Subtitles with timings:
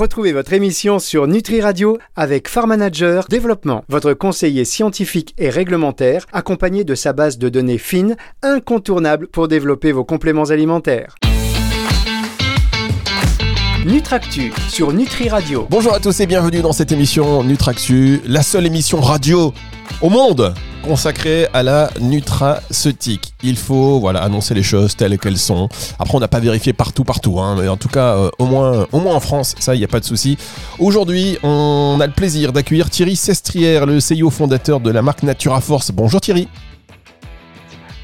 [0.00, 6.24] Retrouvez votre émission sur Nutri Radio avec Farm Manager Développement, votre conseiller scientifique et réglementaire,
[6.32, 11.16] accompagné de sa base de données fine, incontournable pour développer vos compléments alimentaires.
[13.84, 15.66] Nutractu sur Nutri Radio.
[15.68, 19.52] Bonjour à tous et bienvenue dans cette émission Nutractu, la seule émission radio
[20.00, 23.34] au monde consacrée à la nutraceutique.
[23.42, 25.68] Il faut voilà annoncer les choses telles qu'elles sont.
[25.98, 28.86] Après, on n'a pas vérifié partout, partout, hein, mais en tout cas, euh, au moins,
[28.92, 30.36] au moins en France, ça, il n'y a pas de souci.
[30.78, 35.60] Aujourd'hui, on a le plaisir d'accueillir Thierry Sestrière, le CEO fondateur de la marque Natura
[35.60, 35.90] Force.
[35.92, 36.48] Bonjour Thierry.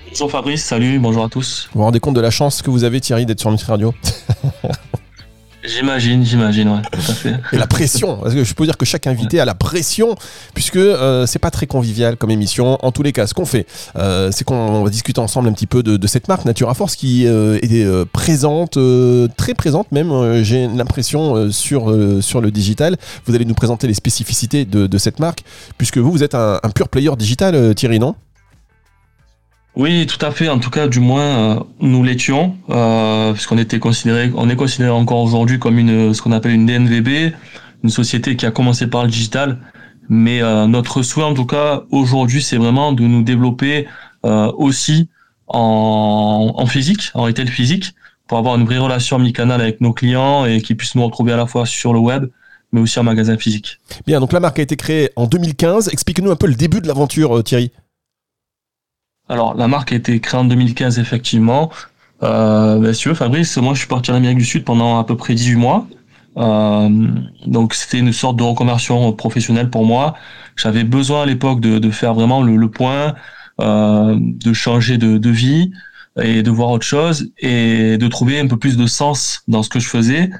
[0.08, 1.68] Bonjour Fabrice, salut, bonjour à tous.
[1.72, 3.94] Vous vous rendez compte de la chance que vous avez Thierry d'être sur Nutri Radio?
[5.66, 7.34] J'imagine, j'imagine, ouais, tout à fait.
[7.52, 10.14] Et la pression, parce que je peux dire que chaque invité a la pression,
[10.54, 12.78] puisque euh, c'est pas très convivial comme émission.
[12.84, 13.66] En tous les cas, ce qu'on fait,
[13.96, 17.26] euh, c'est qu'on va discuter ensemble un petit peu de, cette marque Natura Force qui
[17.26, 18.78] euh, est présente,
[19.36, 22.96] très présente même, j'ai l'impression, sur, sur le digital.
[23.24, 25.40] Vous allez nous présenter les spécificités de, cette marque,
[25.78, 28.14] puisque vous, vous êtes un, un pur player digital, Thierry, non?
[29.76, 30.48] Oui, tout à fait.
[30.48, 34.90] En tout cas, du moins, euh, nous l'étions, euh, puisqu'on était considéré, on est considéré
[34.90, 37.34] encore aujourd'hui comme une, ce qu'on appelle une DNVB,
[37.84, 39.58] une société qui a commencé par le digital.
[40.08, 43.86] Mais euh, notre souhait, en tout cas, aujourd'hui, c'est vraiment de nous développer
[44.24, 45.08] aussi
[45.46, 47.94] en, en, physique, en retail physique,
[48.26, 51.36] pour avoir une vraie relation mi-canal avec nos clients et qu'ils puissent nous retrouver à
[51.36, 52.26] la fois sur le web,
[52.72, 53.78] mais aussi en magasin physique.
[54.04, 55.90] Bien, donc la marque a été créée en 2015.
[55.92, 57.70] Explique-nous un peu le début de l'aventure, Thierry.
[59.28, 61.70] Alors, la marque a été créée en 2015, effectivement.
[62.22, 64.98] Euh, ben, si tu veux, Fabrice, moi, je suis parti en Amérique du Sud pendant
[64.98, 65.86] à peu près 18 mois.
[66.36, 67.08] Euh,
[67.46, 70.14] donc, c'était une sorte de reconversion professionnelle pour moi.
[70.54, 73.14] J'avais besoin à l'époque de, de, faire vraiment le, le point,
[73.60, 75.72] euh, de changer de, de, vie
[76.22, 79.68] et de voir autre chose et de trouver un peu plus de sens dans ce
[79.68, 80.30] que je faisais.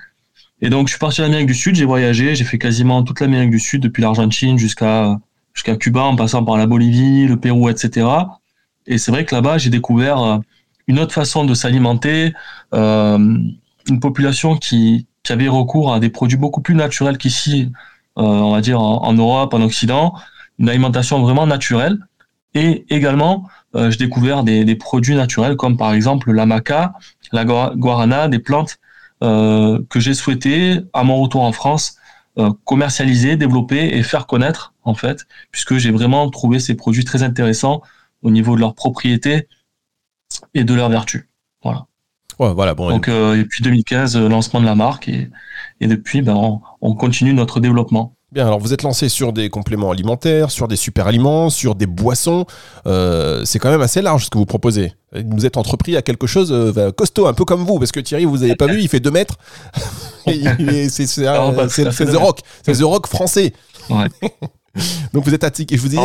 [0.63, 3.21] Et donc, je suis parti en Amérique du Sud, j'ai voyagé, j'ai fait quasiment toute
[3.21, 5.19] l'Amérique du Sud, depuis l'Argentine jusqu'à
[5.53, 8.07] jusqu'à Cuba, en passant par la Bolivie, le Pérou, etc.
[8.87, 10.39] Et c'est vrai que là-bas, j'ai découvert euh,
[10.87, 12.35] une autre façon de s'alimenter,
[12.75, 13.19] euh,
[13.89, 17.73] une population qui, avait recours à des produits beaucoup plus naturels qu'ici,
[18.17, 20.15] euh, on va dire en, Europe, en Occident,
[20.61, 21.99] une alimentation vraiment naturelle.
[22.55, 26.95] Et également, j'ai découvert des, des, produits naturels comme par exemple la maca,
[27.33, 28.79] la guarana, des plantes
[29.21, 31.97] que j'ai souhaité, à mon retour en France,
[32.65, 37.83] commercialiser, développer et faire connaître en fait, puisque j'ai vraiment trouvé ces produits très intéressants
[38.23, 39.49] au niveau de leurs propriétés
[40.55, 41.29] et de leurs vertus.
[41.63, 41.87] Voilà.
[42.39, 45.31] Ouais, voilà bon, Donc, euh, et puis 2015, euh, lancement de la marque, et,
[45.81, 48.15] et depuis, ben, on, on, continue notre développement.
[48.33, 51.87] Bien, alors vous êtes lancé sur des compléments alimentaires, sur des super aliments, sur des
[51.87, 52.45] boissons.
[52.87, 54.93] Euh, c'est quand même assez large ce que vous proposez.
[55.15, 58.25] Vous êtes entrepris à quelque chose euh, costaud, un peu comme vous, parce que Thierry,
[58.25, 59.39] vous n'avez pas vu, il fait 2 mètres.
[60.27, 63.55] c'est The Rock, c'est The Rock français.
[63.89, 64.09] Ouais.
[65.13, 65.99] Donc vous êtes je vous dis,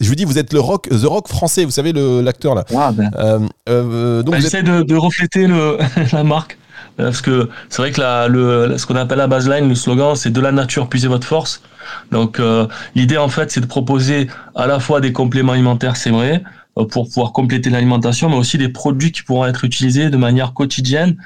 [0.00, 1.64] je vous dis, vous êtes le rock, the rock français.
[1.64, 2.64] Vous savez l'acteur là.
[2.74, 3.10] Ah, ben.
[3.18, 5.78] euh, euh, donc bah, j'essaie de, de, refléter le,
[6.12, 6.58] la marque
[6.96, 10.30] parce que c'est vrai que la, le, ce qu'on appelle la baseline, le slogan, c'est
[10.30, 11.62] de la nature puisez votre force.
[12.10, 16.10] Donc euh, l'idée en fait, c'est de proposer à la fois des compléments alimentaires, c'est
[16.10, 16.42] vrai,
[16.78, 20.52] euh, pour pouvoir compléter l'alimentation, mais aussi des produits qui pourront être utilisés de manière
[20.52, 21.16] quotidienne.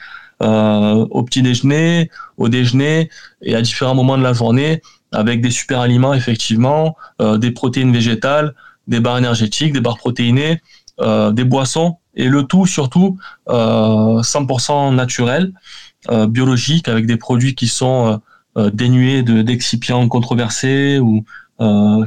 [0.42, 3.10] Euh, au petit déjeuner, au déjeuner
[3.42, 4.80] et à différents moments de la journée
[5.12, 8.54] avec des super aliments effectivement, euh, des protéines végétales,
[8.86, 10.62] des barres énergétiques, des barres protéinées,
[11.00, 13.18] euh, des boissons et le tout surtout
[13.48, 15.52] euh, 100% naturel,
[16.10, 18.20] euh, biologique avec des produits qui sont
[18.56, 21.24] euh, dénués de d'excipients controversés ou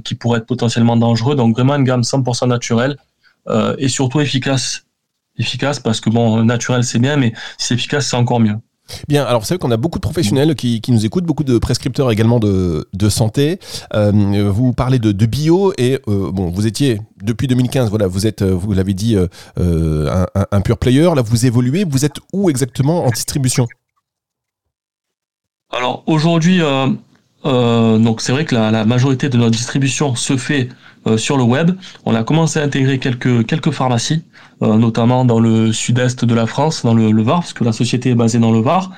[0.04, 1.36] qui pourraient être potentiellement dangereux.
[1.36, 2.98] Donc vraiment une gamme 100% naturelle
[3.78, 4.83] et surtout efficace.
[5.38, 8.58] Efficace parce que bon, naturel c'est bien, mais si c'est efficace c'est encore mieux.
[9.08, 11.58] Bien, alors vous savez qu'on a beaucoup de professionnels qui, qui, nous écoutent, beaucoup de
[11.58, 13.60] prescripteurs également de, de santé.
[13.94, 18.28] Euh, vous parlez de, de bio et euh, bon, vous étiez depuis 2015, voilà, vous
[18.28, 19.28] êtes, vous l'avez dit, euh,
[20.12, 21.10] un, un, un, pur player.
[21.16, 21.86] Là, vous évoluez.
[21.86, 23.68] Vous êtes où exactement en distribution?
[25.72, 26.62] Alors aujourd'hui,
[27.46, 30.70] euh, donc c'est vrai que la, la, majorité de notre distribution se fait
[31.18, 31.72] sur le web.
[32.06, 34.24] On a commencé à intégrer quelques quelques pharmacies.
[34.64, 37.74] Euh, notamment dans le sud-est de la France, dans le, le, Var, parce que la
[37.74, 38.92] société est basée dans le Var.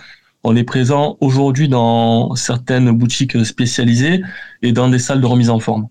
[0.43, 4.21] On est présent aujourd'hui dans certaines boutiques spécialisées
[4.61, 5.87] et dans des salles de remise en forme.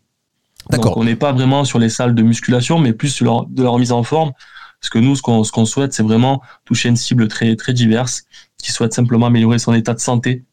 [0.70, 0.96] D'accord.
[0.96, 3.90] on n'est pas vraiment sur les salles de musculation, mais plus sur de la remise
[3.90, 4.32] en forme.
[4.80, 8.24] Parce que nous, ce qu'on, ce souhaite, c'est vraiment toucher une cible très, très diverse,
[8.58, 10.44] qui souhaite simplement améliorer son état de santé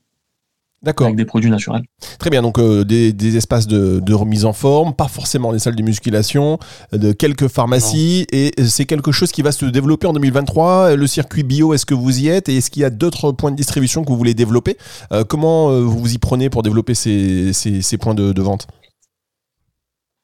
[0.84, 1.06] D'accord.
[1.08, 1.84] avec des produits naturels.
[2.18, 5.60] Très bien, donc euh, des, des espaces de, de remise en forme, pas forcément des
[5.60, 6.58] salles de musculation,
[6.94, 10.96] euh, de quelques pharmacies, et c'est quelque chose qui va se développer en 2023.
[10.96, 12.50] Le circuit bio, est-ce que vous y êtes?
[12.50, 14.78] Et est-ce qu'il y a d'autres points de distribution que vous voulez développer?
[15.12, 18.42] Euh, Comment euh, vous vous y prenez pour développer ces, ces, ces points de, de
[18.42, 18.68] vente?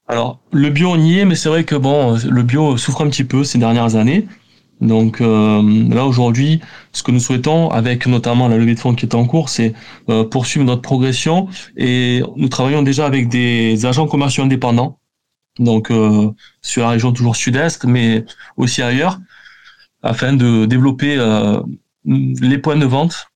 [0.07, 3.09] Alors, le bio, on y est, mais c'est vrai que bon, le bio souffre un
[3.09, 4.25] petit peu ces dernières années.
[4.81, 9.05] Donc euh, là aujourd'hui, ce que nous souhaitons, avec notamment la levée de fonds qui
[9.05, 9.73] est en cours, c'est
[10.09, 14.99] euh, poursuivre notre progression et nous travaillons déjà avec des agents commerciaux indépendants,
[15.57, 16.29] donc euh,
[16.61, 18.23] sur la région toujours sud-est, mais
[18.55, 19.19] aussi ailleurs,
[20.03, 21.59] afin de développer euh,
[22.05, 23.27] les points de vente.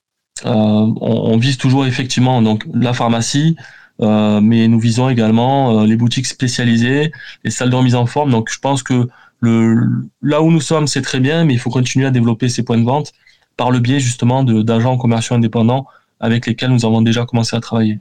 [0.45, 3.55] Euh, on, on vise toujours effectivement donc la pharmacie,
[4.01, 7.11] euh, mais nous visons également les boutiques spécialisées,
[7.43, 8.31] les salles de remise en forme.
[8.31, 9.07] Donc je pense que
[9.41, 9.75] le,
[10.21, 12.77] là où nous sommes, c'est très bien, mais il faut continuer à développer ces points
[12.77, 13.11] de vente
[13.57, 15.85] par le biais justement de- d'agents commerciaux indépendants
[16.19, 17.99] avec lesquels nous avons déjà commencé à travailler.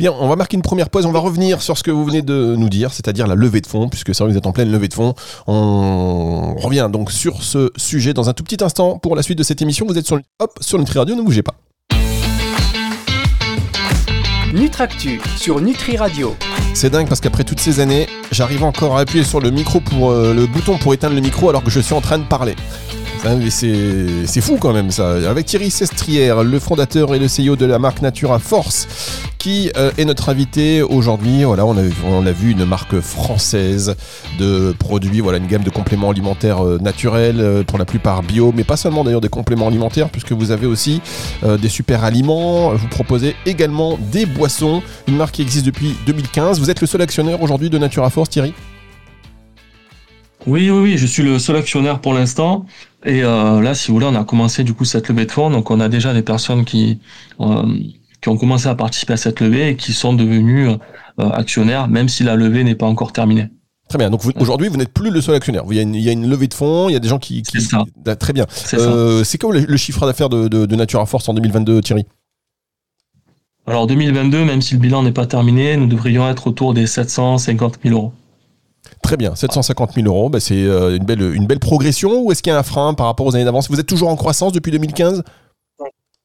[0.00, 1.06] Bien, on va marquer une première pause.
[1.06, 3.68] On va revenir sur ce que vous venez de nous dire, c'est-à-dire la levée de
[3.68, 5.14] fonds, puisque c'est vrai que vous êtes en pleine levée de fonds.
[5.46, 9.44] On revient donc sur ce sujet dans un tout petit instant pour la suite de
[9.44, 9.86] cette émission.
[9.86, 11.54] Vous êtes sur, hop, sur Nutri Radio, ne bougez pas.
[14.52, 16.34] Nutractu sur Nutri Radio.
[16.72, 20.10] C'est dingue parce qu'après toutes ces années, j'arrive encore à appuyer sur le micro pour
[20.10, 22.56] euh, le bouton pour éteindre le micro alors que je suis en train de parler.
[23.22, 25.28] Ça, mais C'est fou quand même ça.
[25.28, 28.88] Avec Thierry Sestrière, le fondateur et le CEO de la marque Natura Force,
[29.36, 31.44] qui euh, est notre invité aujourd'hui.
[31.44, 33.94] Voilà, on a, vu une marque française
[34.38, 38.54] de produits, voilà, une gamme de compléments alimentaires euh, naturels, euh, pour la plupart bio,
[38.56, 41.02] mais pas seulement d'ailleurs des compléments alimentaires, puisque vous avez aussi
[41.42, 42.70] des super aliments.
[42.74, 46.58] Vous proposez également des boissons, une marque qui existe depuis 2015.
[46.58, 48.54] Vous êtes le seul actionnaire aujourd'hui de Natura Force, Thierry?
[50.46, 52.64] Oui, oui, oui, je suis le seul actionnaire pour l'instant.
[53.04, 55.50] Et euh, là, si vous voulez, on a commencé du coup cette levée de fonds.
[55.50, 56.98] Donc on a déjà des personnes qui,
[57.40, 57.62] euh,
[58.20, 60.76] qui ont commencé à participer à cette levée et qui sont devenues euh,
[61.30, 63.48] actionnaires, même si la levée n'est pas encore terminée.
[63.88, 64.10] Très bien.
[64.10, 65.64] Donc vous- aujourd'hui, vous n'êtes plus le seul actionnaire.
[65.70, 67.08] Il y a une, il y a une levée de fonds, il y a des
[67.08, 67.42] gens qui.
[67.42, 67.84] qui- C'est ça.
[68.06, 68.46] Ah, Très bien.
[68.50, 68.84] C'est ça.
[68.90, 72.04] Euh, C'est quoi le, le chiffre d'affaires de, de, de Natura Force en 2022, Thierry?
[73.66, 77.78] Alors 2022, même si le bilan n'est pas terminé, nous devrions être autour des 750
[77.84, 78.12] 000 euros.
[79.02, 79.34] Très bien.
[79.34, 82.22] 750 000 euros, bah, c'est euh, une belle, une belle progression.
[82.22, 83.70] Ou est-ce qu'il y a un frein par rapport aux années d'avance?
[83.70, 85.22] Vous êtes toujours en croissance depuis 2015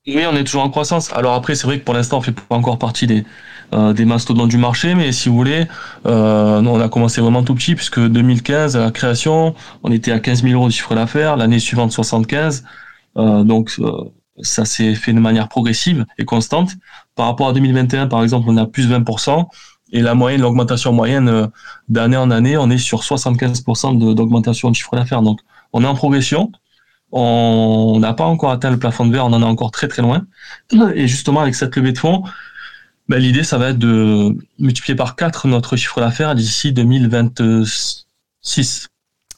[0.07, 1.11] Oui, on est toujours en croissance.
[1.13, 3.25] Alors après, c'est vrai que pour l'instant, on fait pas encore partie des
[3.73, 5.65] euh, des mastodontes du marché, mais si vous voulez,
[6.05, 10.19] euh, on a commencé vraiment tout petit puisque 2015 à la création, on était à
[10.19, 12.63] 15 000 euros de chiffre d'affaires, l'année suivante 75.
[13.17, 13.71] Euh, donc
[14.41, 16.73] ça s'est fait de manière progressive et constante.
[17.15, 19.47] Par rapport à 2021, par exemple, on a plus 20%.
[19.91, 21.47] Et la moyenne, l'augmentation moyenne euh,
[21.89, 25.21] d'année en année, on est sur 75% de- d'augmentation de chiffre d'affaires.
[25.21, 25.41] Donc,
[25.73, 26.51] on est en progression.
[27.11, 30.01] On n'a pas encore atteint le plafond de verre, on en est encore très très
[30.01, 30.25] loin.
[30.95, 32.23] Et justement, avec cette levée de fonds,
[33.07, 38.07] ben, l'idée, ça va être de multiplier par 4 notre chiffre d'affaires d'ici 2026.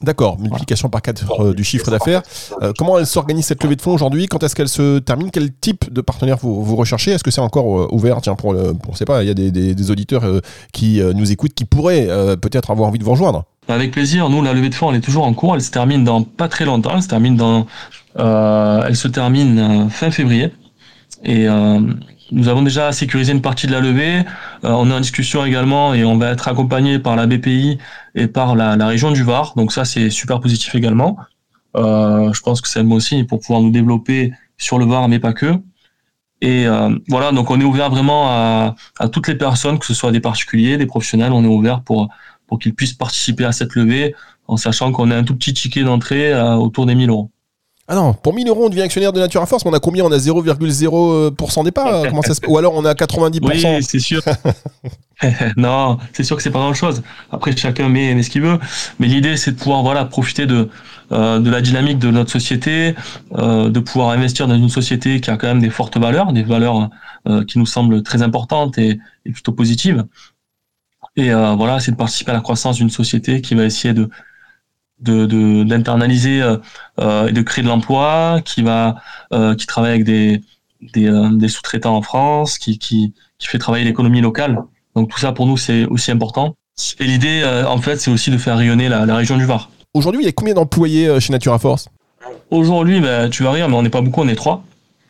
[0.01, 0.39] D'accord.
[0.39, 2.21] Multiplication par 4 du chiffre d'affaires.
[2.61, 4.27] Euh, comment elle s'organise cette levée de fonds aujourd'hui?
[4.27, 5.31] Quand est-ce qu'elle se termine?
[5.31, 7.11] Quel type de partenaire vous, vous recherchez?
[7.11, 8.21] Est-ce que c'est encore euh, ouvert?
[8.21, 8.73] Tiens, pour le,
[9.05, 10.39] pas, il y a des, des- des auditeurs euh,
[10.71, 13.45] qui euh, nous écoutent qui pourraient euh, peut-être avoir envie de vous rejoindre.
[13.69, 14.29] Avec plaisir.
[14.29, 15.55] Nous, la levée de fonds, elle est toujours en cours.
[15.55, 16.91] Elle se termine dans pas très longtemps.
[16.93, 17.65] Elle se termine dans,
[18.19, 20.51] euh, elle se termine euh, fin février.
[21.23, 21.79] Et euh,
[22.31, 24.19] nous avons déjà sécurisé une partie de la levée.
[24.63, 27.77] Euh, on est en discussion également et on va être accompagné par la BPI
[28.15, 29.53] et par la, la région du Var.
[29.55, 31.17] Donc ça, c'est super positif également.
[31.75, 35.07] Euh, je pense que c'est un bon signe pour pouvoir nous développer sur le Var,
[35.07, 35.53] mais pas que.
[36.41, 39.93] Et euh, voilà, donc on est ouvert vraiment à, à toutes les personnes, que ce
[39.93, 41.31] soit des particuliers, des professionnels.
[41.31, 42.09] On est ouvert pour
[42.47, 44.15] pour qu'ils puissent participer à cette levée,
[44.47, 47.29] en sachant qu'on a un tout petit ticket d'entrée euh, autour des 1000 euros.
[47.89, 50.03] Ah non, pour 1000 euros, on devient actionnaire de Natura Force, mais on a combien?
[50.03, 52.41] On a 0,0% départ euh, comment ça se...
[52.45, 54.21] Ou alors on a 90% Oui, c'est sûr.
[55.57, 57.01] non, c'est sûr que c'est pas grand chose.
[57.31, 58.59] Après, chacun met, met ce qu'il veut.
[58.99, 60.69] Mais l'idée, c'est de pouvoir voilà profiter de
[61.13, 62.93] euh, de la dynamique de notre société,
[63.37, 66.43] euh, de pouvoir investir dans une société qui a quand même des fortes valeurs, des
[66.43, 66.89] valeurs
[67.29, 70.05] euh, qui nous semblent très importantes et, et plutôt positives.
[71.15, 74.09] Et euh, voilà, c'est de participer à la croissance d'une société qui va essayer de
[74.99, 76.57] de d'internaliser euh,
[76.99, 78.95] euh, et de créer de l'emploi, qui va
[79.33, 80.41] euh, qui travaille avec des
[80.93, 84.59] des, des sous-traitants en France, qui qui qui fait travailler l'économie locale.
[84.95, 86.55] Donc tout ça pour nous c'est aussi important.
[86.99, 89.69] Et l'idée en fait c'est aussi de faire rayonner la, la région du Var.
[89.93, 91.89] Aujourd'hui, il y a combien d'employés chez Natura Force?
[92.51, 94.63] Aujourd'hui, ben, tu vas rire, mais on n'est pas beaucoup, on est trois.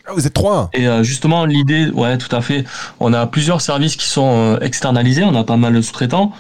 [0.08, 2.64] ah, Vous êtes trois Et euh, justement, l'idée, ouais, tout à fait.
[3.00, 5.24] On a plusieurs services qui sont euh, externalisés.
[5.24, 6.32] On a pas mal de sous-traitants.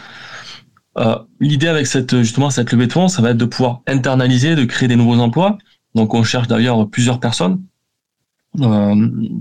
[0.99, 4.55] Euh, l'idée avec cette justement cette levée de fonds, ça va être de pouvoir internaliser,
[4.55, 5.57] de créer des nouveaux emplois.
[5.95, 7.63] Donc, on cherche d'ailleurs plusieurs personnes.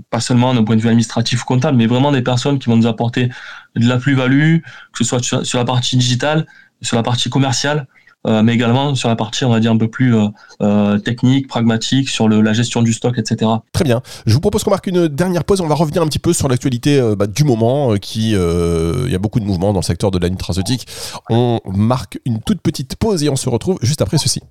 [0.09, 2.77] pas seulement d'un point de vue administratif ou comptable, mais vraiment des personnes qui vont
[2.77, 3.29] nous apporter
[3.75, 4.59] de la plus-value,
[4.93, 6.45] que ce soit sur la partie digitale,
[6.81, 7.96] sur la partie commerciale, euh,
[8.43, 10.27] mais également sur la partie, on va dire, un peu plus euh,
[10.61, 13.49] euh, technique, pragmatique, sur la gestion du stock, etc.
[13.71, 14.01] Très bien.
[14.25, 15.61] Je vous propose qu'on marque une dernière pause.
[15.61, 19.19] On va revenir un petit peu sur l'actualité bah, du moment, qui il y a
[19.19, 20.87] beaucoup de mouvements dans le secteur de la nutraceutique.
[21.29, 24.41] On marque une toute petite pause et on se retrouve juste après ceci.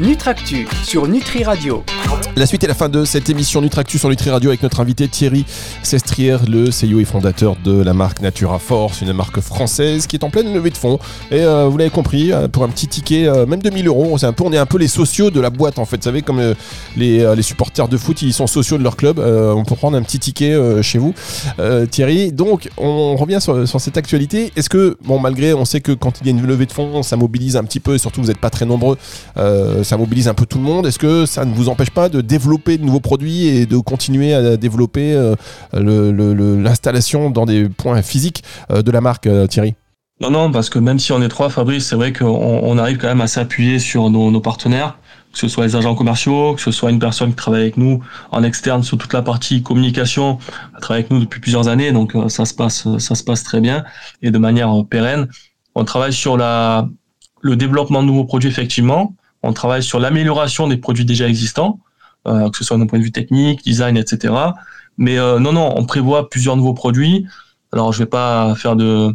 [0.00, 1.84] Nutractu sur Nutri Radio.
[2.36, 5.08] La suite et la fin de cette émission Nutractu sur Nutri Radio avec notre invité
[5.08, 5.44] Thierry
[5.82, 10.24] Sestrière, le CEO et fondateur de la marque Natura Force, une marque française qui est
[10.24, 10.98] en pleine levée de fonds.
[11.30, 14.52] Et euh, vous l'avez compris, euh, pour un petit ticket, euh, même 2000 euros, on
[14.52, 15.96] est un peu les sociaux de la boîte en fait.
[15.98, 16.40] Vous savez, comme
[16.96, 19.18] les, les, supporters de foot, ils sont sociaux de leur club.
[19.18, 21.14] on peut prendre un petit ticket chez vous,
[21.90, 22.32] Thierry.
[22.32, 24.52] Donc, on revient sur, sur cette actualité.
[24.56, 27.02] Est-ce que, bon, malgré, on sait que quand il y a une levée de fonds,
[27.02, 28.96] ça mobilise un petit peu, et surtout vous n'êtes pas très nombreux
[29.90, 30.86] ça mobilise un peu tout le monde.
[30.86, 34.32] Est-ce que ça ne vous empêche pas de développer de nouveaux produits et de continuer
[34.32, 35.34] à développer euh,
[35.72, 39.74] l'installation dans des points physiques euh, de la marque, euh, Thierry?
[40.20, 43.08] Non, non, parce que même si on est trois, Fabrice, c'est vrai qu'on arrive quand
[43.08, 44.96] même à s'appuyer sur nos, partenaires
[45.32, 48.02] que ce soit les agents commerciaux, que ce soit une personne qui travaille avec nous
[48.32, 50.38] en externe sur toute la partie communication,
[50.74, 53.60] elle travaille avec nous depuis plusieurs années, donc ça se passe, ça se passe très
[53.60, 53.84] bien
[54.22, 55.28] et de manière pérenne.
[55.76, 56.88] On travaille sur la,
[57.42, 61.80] le développement de nouveaux produits effectivement, on travaille sur l'amélioration des produits déjà existants,
[62.28, 64.34] euh, que ce soit d'un point de vue technique, design, etc.
[64.98, 67.26] Mais euh, non, non, on prévoit plusieurs nouveaux produits.
[67.72, 69.14] Alors, je vais pas faire de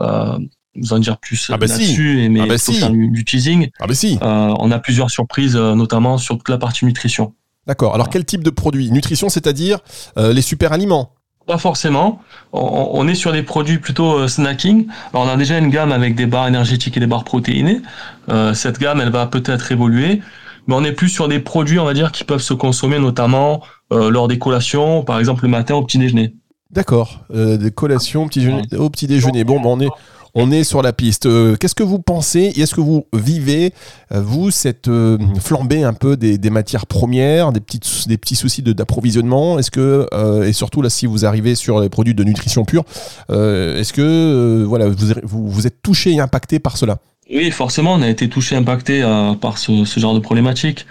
[0.00, 0.38] euh,
[0.74, 3.68] vous en dire plus ah bah là-dessus, mais ah bah faut faire du, teasing.
[3.78, 4.18] Ah bah si.
[4.22, 7.34] on a plusieurs surprises, notamment sur toute la partie nutrition.
[7.66, 7.94] D'accord.
[7.94, 8.90] Alors, quel type de produit?
[8.90, 9.78] Nutrition, c'est-à-dire
[10.16, 11.14] les super aliments
[11.50, 12.20] pas forcément.
[12.52, 14.86] On, est sur des produits plutôt euh, snacking.
[15.12, 17.80] Alors on a déjà une gamme avec des barres énergétiques et des barres protéinées.
[18.28, 20.22] Euh, cette gamme, elle va peut-être évoluer,
[20.68, 23.62] mais on est plus sur des produits, on va dire, qui peuvent se consommer notamment
[23.92, 26.34] euh, lors des collations, par exemple le matin au petit déjeuner.
[26.70, 28.46] D'accord, des collations petit
[28.78, 29.42] au petit déjeuner.
[29.42, 29.88] Bon, ben on est
[30.34, 31.26] on est sur la piste.
[31.26, 33.72] Euh, qu'est-ce que vous pensez et est-ce que vous vivez,
[34.12, 39.58] euh, vous, cette euh, flambée un peu des, matières premières, des, petits soucis d'approvisionnement?
[39.58, 40.06] Est-ce que,
[40.44, 42.84] et surtout là, si vous arrivez sur les produits de nutrition pure,
[43.28, 46.98] est-ce que voilà, vous, êtes touché et impacté par cela?
[47.30, 49.02] Oui, forcément, on a été touché, impacté
[49.40, 50.86] par ce, genre de problématique.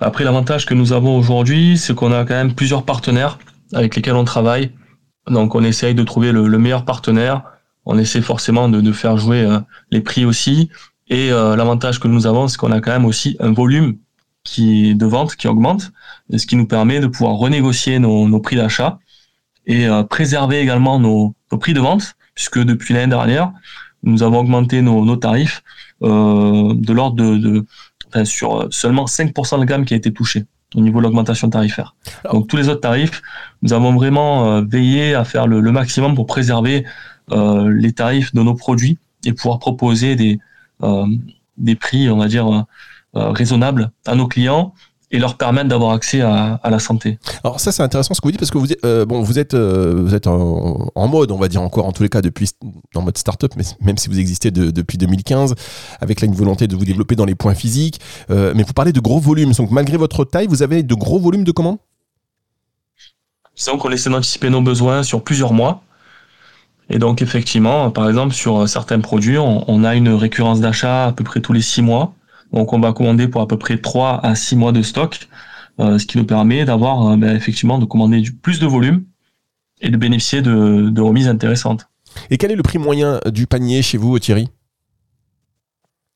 [0.00, 3.38] Après, l'avantage que nous avons aujourd'hui, c'est qu'on a quand même plusieurs partenaires
[3.72, 4.70] avec lesquels on travaille.
[5.28, 7.42] Donc, on essaye de trouver le meilleur partenaire
[7.86, 9.60] on essaie forcément de, de faire jouer euh,
[9.90, 10.70] les prix aussi.
[11.08, 13.98] Et euh, l'avantage que nous avons, c'est qu'on a quand même aussi un volume
[14.42, 15.92] qui de vente qui augmente,
[16.34, 18.98] ce qui nous permet de pouvoir renégocier nos, nos prix d'achat
[19.66, 23.52] et euh, préserver également nos, nos, prix de vente, puisque depuis l'année dernière,
[24.02, 25.62] nous avons augmenté nos, nos tarifs
[26.02, 27.66] euh, de l'ordre de, de
[28.08, 31.94] enfin, sur seulement 5% de gamme qui a été touché au niveau de l'augmentation tarifaire.
[32.30, 33.22] Donc tous les autres tarifs,
[33.62, 36.84] nous avons vraiment veillé à faire le, le maximum pour préserver
[37.30, 40.38] les tarifs de nos produits et pouvoir proposer des,
[40.82, 41.06] euh,
[41.56, 44.74] des prix, on va dire, euh, raisonnables à nos clients
[45.10, 47.20] et leur permettre d'avoir accès à, la santé.
[47.44, 49.54] Alors ça c'est intéressant ce que vous dites parce que vous êtes bon vous êtes
[49.54, 52.50] vous êtes en, mode on va dire encore en tous les cas depuis
[52.96, 55.54] en mode startup mais même si vous existez depuis 2015
[56.00, 58.98] avec là une volonté de vous développer dans les points physiques mais vous parlez de
[58.98, 61.78] gros volumes donc malgré votre taille vous avez de gros volumes de commandes.
[63.54, 65.84] C'est qu'on essaie d'anticiper nos besoins sur plusieurs mois
[66.90, 71.24] et donc effectivement, par exemple, sur certains produits, on, a une récurrence d'achat à peu
[71.24, 72.14] près tous les six mois.
[72.52, 75.28] Donc on va commander pour à peu près trois à six mois de stock,
[75.80, 79.04] euh, ce qui nous permet d'avoir euh, ben, effectivement de commander du, plus de volume
[79.80, 81.88] et de bénéficier de, de remises intéressantes.
[82.30, 84.48] Et quel est le prix moyen du panier chez vous, Thierry?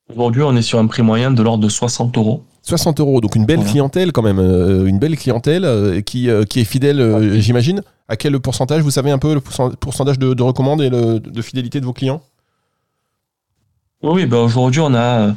[0.09, 2.45] Aujourd'hui, on est sur un prix moyen de l'ordre de 60 euros.
[2.63, 6.43] 60 euros, donc une belle clientèle quand même, euh, une belle clientèle euh, qui, euh,
[6.43, 7.81] qui est fidèle, j'imagine.
[8.07, 11.79] À quel pourcentage, vous savez un peu le pourcentage de, de recommande et de fidélité
[11.79, 12.21] de vos clients?
[14.01, 15.35] Oui, bah aujourd'hui on a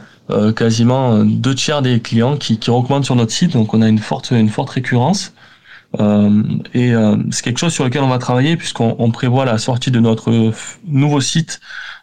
[0.57, 3.99] quasiment deux tiers des clients qui, qui, recommandent sur notre site, donc on a une
[3.99, 5.35] forte, une forte récurrence.
[5.99, 6.95] et
[7.31, 10.53] c'est quelque chose sur lequel on va travailler puisqu'on prévoit la sortie de notre
[10.87, 11.61] nouveau site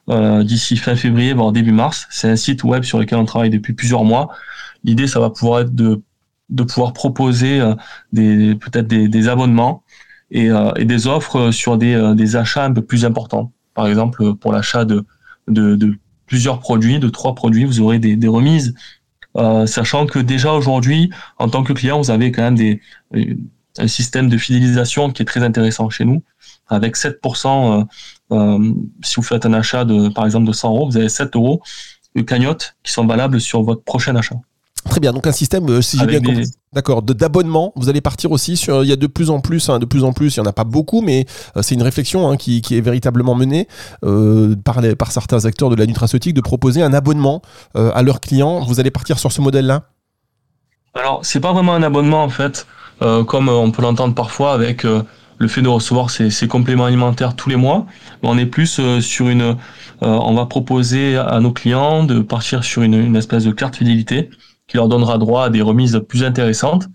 [0.08, 2.06] d'ici fin février, voire début mars.
[2.12, 4.30] C'est un site web sur lequel on travaille depuis plusieurs mois
[4.84, 6.02] L'idée, ça va pouvoir être de,
[6.50, 7.76] de pouvoir proposer euh,
[8.14, 9.84] des, peut-être des, des abonnements
[10.32, 13.52] et, euh, et, des offres sur des, euh, des achats un peu plus importants.
[13.74, 15.06] Par exemple, pour l'achat de,
[15.48, 15.96] de, de
[16.26, 18.74] plusieurs produits, de trois produits, vous aurez des, des remises.
[19.38, 22.82] Euh, sachant que déjà aujourd'hui, en tant que client, vous avez quand même des,
[23.78, 26.24] un système de fidélisation qui est très intéressant chez nous,
[26.68, 27.88] avec 7%.
[28.32, 31.36] Euh, si vous faites un achat de, par exemple, de 100 euros, vous avez 7
[31.36, 31.62] euros
[32.16, 34.36] de cagnottes qui sont valables sur votre prochain achat.
[34.86, 36.46] Très bien, donc un système, euh, si j'ai bien compris.
[36.72, 37.74] D'accord, d'abonnement.
[37.76, 38.84] Vous allez partir aussi sur.
[38.84, 40.36] Il y a de plus en plus, hein, de plus en plus.
[40.36, 41.26] Il y en a pas beaucoup, mais
[41.58, 43.68] euh, c'est une réflexion hein, qui, qui, est véritablement menée
[44.04, 47.42] euh, par, les, par certains acteurs de la nutraceutique de proposer un abonnement
[47.76, 48.60] euh, à leurs clients.
[48.60, 49.86] Vous allez partir sur ce modèle-là?
[50.94, 52.68] Alors, c'est pas vraiment un abonnement en fait,
[53.00, 57.48] comme on peut l'entendre parfois avec le fait de recevoir ces, ces, compléments alimentaires tous
[57.48, 57.86] les mois.
[58.24, 59.56] On est plus sur une.
[60.02, 64.30] on va proposer à nos clients de partir sur une, une espèce de carte fidélité
[64.70, 66.88] qui leur donnera droit à des remises plus intéressantes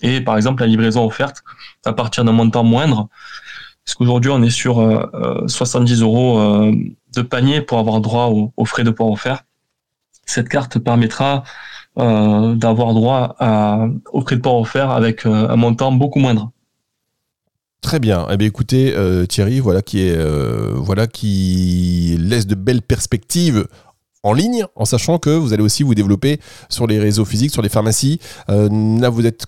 [0.00, 1.42] et par exemple la livraison offerte
[1.84, 3.08] à partir d'un montant moindre.
[3.84, 6.72] Parce qu'aujourd'hui on est sur euh, 70 euros euh,
[7.14, 9.44] de panier pour avoir droit aux, frais de port offert.
[10.24, 11.44] Cette carte permettra
[11.98, 13.36] euh, d'avoir droit
[14.12, 16.50] aux frais de port offert avec euh, un montant beaucoup moindre.
[17.86, 18.26] Très bien.
[18.30, 23.68] Eh bien, écoutez, euh, Thierry, voilà qui est, euh, voilà qui laisse de belles perspectives
[24.26, 27.62] en ligne, en sachant que vous allez aussi vous développer sur les réseaux physiques, sur
[27.62, 28.18] les pharmacies.
[28.50, 28.68] Euh,
[29.00, 29.46] là, vous êtes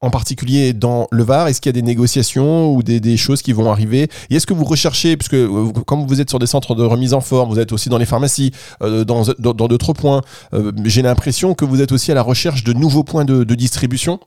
[0.00, 3.52] en particulier dans le Var Est-ce qu'il y a des négociations ou des, choses qui
[3.52, 4.08] vont arriver?
[4.30, 7.12] Et est-ce que vous recherchez, puisque euh, comme vous êtes sur des centres de remise
[7.12, 9.24] en forme, vous êtes aussi dans les pharmacies, euh, dans
[9.68, 10.22] d'autres points,
[10.84, 14.20] j'ai l'impression que vous êtes aussi à la recherche de nouveaux points de distribution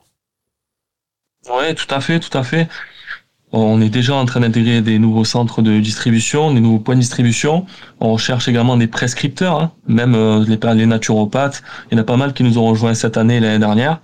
[1.50, 2.68] Oui, tout à fait, tout à fait.
[3.54, 7.02] On est déjà en train d'intégrer des nouveaux centres de distribution, des nouveaux points de
[7.02, 7.66] distribution.
[8.00, 9.72] On cherche également des prescripteurs, hein.
[9.88, 11.62] même euh, les, naturopathes.
[11.92, 14.00] Il y en a pas mal qui nous ont rejoints cette année l'année dernière.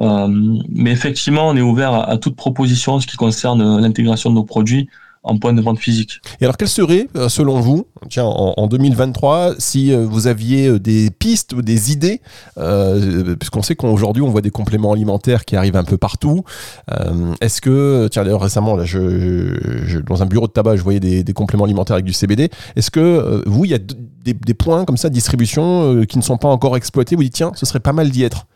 [0.00, 0.28] Euh,
[0.70, 4.34] mais effectivement, on est ouvert à, à toute proposition en ce qui concerne l'intégration de
[4.34, 4.88] nos produits
[5.26, 6.20] en point de vente physique.
[6.40, 11.52] Et alors, quelles seraient, selon vous, tiens, en, en 2023, si vous aviez des pistes
[11.52, 12.20] ou des idées,
[12.58, 16.44] euh, puisqu'on sait qu'aujourd'hui, on voit des compléments alimentaires qui arrivent un peu partout.
[16.90, 21.32] Euh, Est-ce que, tiens, d'ailleurs, récemment, je, dans un bureau de tabac, je voyais des,
[21.32, 22.50] compléments alimentaires avec du CBD.
[22.76, 26.04] Est-ce que, euh, vous, il y a des, des, points comme ça de distribution euh,
[26.04, 28.46] qui ne sont pas encore exploités Vous dites, tiens, ce serait pas mal d'y être?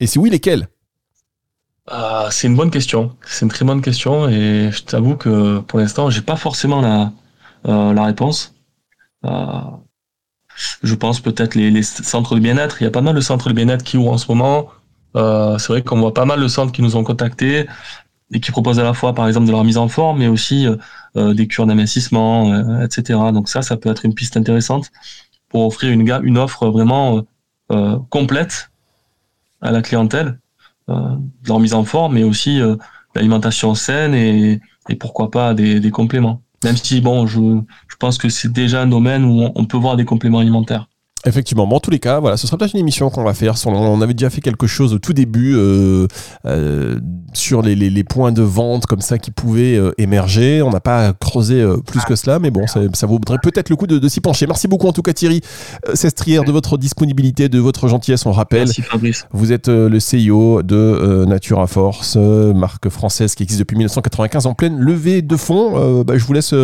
[0.00, 0.68] Et si oui, lesquels?
[1.92, 3.16] Euh, c'est une bonne question.
[3.26, 7.12] C'est une très bonne question et je t'avoue que pour l'instant, j'ai pas forcément la,
[7.66, 8.54] euh, réponse.
[9.24, 9.60] Euh,
[10.82, 12.80] je pense peut-être les, centres de bien-être.
[12.80, 14.68] Il y a pas mal de centres de bien-être qui ouvrent en ce moment.
[15.16, 17.66] Euh, c'est vrai qu'on voit pas mal de centres qui nous ont contactés
[18.32, 20.66] et qui proposent à la fois, par exemple, de leur mise en forme, mais aussi
[21.16, 23.18] euh, des cures d'amincissement, etc.
[23.32, 24.90] Donc ça, ça peut être une piste intéressante
[25.48, 27.22] pour offrir une, une offre vraiment
[28.10, 28.70] complète
[29.60, 30.38] à la clientèle
[30.88, 32.76] de leur mise en forme, mais aussi euh,
[33.14, 36.42] l'alimentation saine et, et, pourquoi pas des, compléments.
[36.64, 37.40] Même si, bon, je,
[37.88, 40.88] je pense que c'est déjà un domaine où on peut voir des compléments alimentaires.
[41.26, 43.54] Effectivement, bon, en tous les cas, voilà, ce sera peut-être une émission qu'on va faire.
[43.66, 46.06] On avait déjà fait quelque chose au tout début euh,
[46.46, 47.00] euh,
[47.32, 50.62] sur les, les, les, points de vente comme ça qui pouvaient euh, émerger.
[50.62, 53.76] On n'a pas creusé euh, plus que cela, mais bon, ça, ça vaudrait peut-être le
[53.76, 54.46] coup de, de s'y pencher.
[54.46, 55.40] Merci beaucoup en tout cas Thierry
[55.94, 58.24] Sestrière de votre disponibilité, de votre gentillesse.
[58.24, 59.26] On rappelle, Merci, Fabrice.
[59.32, 64.78] vous êtes le CEO de Natura Force, marque française qui existe depuis 1995 en pleine
[64.78, 66.04] levée de fonds.
[66.04, 66.54] Bah, je vous laisse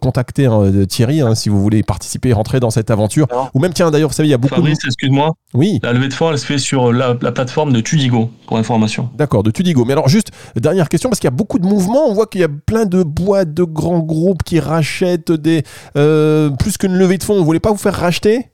[0.00, 3.72] contacter hein, Thierry hein, si vous voulez participer, rentrer dans cette aventure, Alors, ou même
[3.72, 4.88] tiens d'ailleurs, vous savez, il y a beaucoup Fabrice, de...
[4.88, 5.32] excuse-moi.
[5.54, 5.78] Oui.
[5.82, 9.10] La levée de fonds, elle se fait sur la, la plateforme de Tudigo, pour information.
[9.16, 9.84] D'accord, de Tudigo.
[9.84, 12.08] Mais alors, juste, dernière question, parce qu'il y a beaucoup de mouvements.
[12.08, 15.62] On voit qu'il y a plein de boîtes, de grands groupes qui rachètent des.
[15.96, 17.38] Euh, plus qu'une levée de fonds.
[17.38, 18.48] Vous voulez pas vous faire racheter?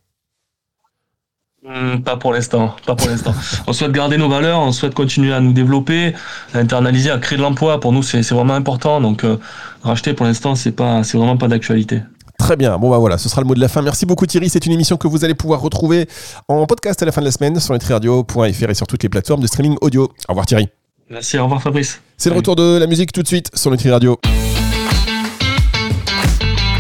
[1.69, 3.35] Mmh, pas pour l'instant, pas pour l'instant.
[3.67, 6.15] on souhaite garder nos valeurs, on souhaite continuer à nous développer,
[6.55, 7.81] à internaliser, à créer de l'emploi.
[7.81, 9.01] Pour nous, c'est vraiment important.
[9.01, 9.37] Donc, euh,
[9.83, 12.01] racheter pour l'instant, c'est pas, c'est vraiment pas d'actualité.
[12.39, 12.79] Très bien.
[12.79, 13.83] Bon, bah voilà, ce sera le mot de la fin.
[13.83, 14.49] Merci beaucoup, Thierry.
[14.49, 16.09] C'est une émission que vous allez pouvoir retrouver
[16.47, 19.43] en podcast à la fin de la semaine sur nutriradio.fr et sur toutes les plateformes
[19.43, 20.05] de streaming audio.
[20.05, 20.69] Au revoir, Thierry.
[21.11, 22.01] Merci, au revoir, Fabrice.
[22.17, 24.19] C'est le retour de la musique tout de suite sur Nutri Radio.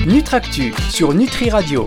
[0.06, 1.76] Nutractu sur Nutri Radio.